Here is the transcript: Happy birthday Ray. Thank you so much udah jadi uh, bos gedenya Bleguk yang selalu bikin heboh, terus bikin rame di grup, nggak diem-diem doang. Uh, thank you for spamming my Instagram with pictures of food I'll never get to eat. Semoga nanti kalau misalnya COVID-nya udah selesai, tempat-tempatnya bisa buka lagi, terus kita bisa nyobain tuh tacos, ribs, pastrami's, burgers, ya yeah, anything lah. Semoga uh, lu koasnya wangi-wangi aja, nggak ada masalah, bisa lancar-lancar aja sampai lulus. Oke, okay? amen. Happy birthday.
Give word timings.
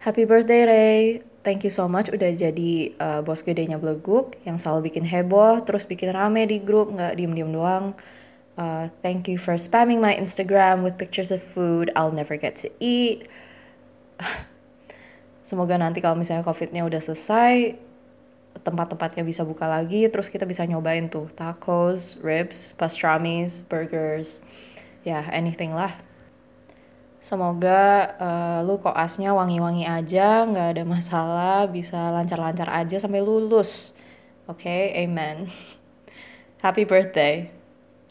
Happy 0.00 0.24
birthday 0.24 0.64
Ray. 0.64 1.00
Thank 1.44 1.60
you 1.60 1.68
so 1.68 1.84
much 1.84 2.08
udah 2.08 2.32
jadi 2.32 2.96
uh, 2.96 3.20
bos 3.20 3.44
gedenya 3.44 3.76
Bleguk 3.76 4.32
yang 4.48 4.56
selalu 4.56 4.88
bikin 4.88 5.04
heboh, 5.04 5.60
terus 5.68 5.84
bikin 5.84 6.16
rame 6.16 6.48
di 6.48 6.56
grup, 6.56 6.88
nggak 6.88 7.20
diem-diem 7.20 7.52
doang. 7.52 7.92
Uh, 8.56 8.88
thank 9.04 9.28
you 9.28 9.36
for 9.36 9.60
spamming 9.60 10.00
my 10.00 10.16
Instagram 10.16 10.80
with 10.80 10.96
pictures 10.96 11.28
of 11.28 11.44
food 11.52 11.92
I'll 11.92 12.16
never 12.16 12.40
get 12.40 12.56
to 12.64 12.72
eat. 12.80 13.28
Semoga 15.48 15.76
nanti 15.76 16.00
kalau 16.00 16.16
misalnya 16.16 16.48
COVID-nya 16.48 16.80
udah 16.88 17.04
selesai, 17.04 17.76
tempat-tempatnya 18.56 19.20
bisa 19.20 19.44
buka 19.44 19.68
lagi, 19.68 20.08
terus 20.08 20.32
kita 20.32 20.48
bisa 20.48 20.64
nyobain 20.64 21.12
tuh 21.12 21.28
tacos, 21.36 22.16
ribs, 22.24 22.72
pastrami's, 22.80 23.60
burgers, 23.68 24.40
ya 25.04 25.20
yeah, 25.20 25.24
anything 25.28 25.76
lah. 25.76 25.92
Semoga 27.20 28.16
uh, 28.16 28.58
lu 28.64 28.80
koasnya 28.80 29.36
wangi-wangi 29.36 29.84
aja, 29.84 30.48
nggak 30.48 30.68
ada 30.72 30.84
masalah, 30.88 31.58
bisa 31.68 32.08
lancar-lancar 32.16 32.72
aja 32.72 32.96
sampai 32.96 33.20
lulus. 33.20 33.92
Oke, 34.48 34.64
okay? 34.64 34.82
amen. 35.04 35.44
Happy 36.64 36.88
birthday. 36.88 37.59